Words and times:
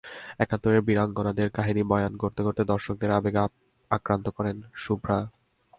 একাত্তরের 0.39 0.81
বীরঙ্গনাদের 0.81 1.47
কাহিনি 1.49 1.81
বয়ান 1.83 2.13
করতে 2.17 2.41
করতে 2.43 2.61
দর্শককে 2.63 3.05
আবেগে 3.11 3.41
আক্রান্ত 3.91 4.25
করেন 4.29 4.57
শুভ্রা। 4.75 5.17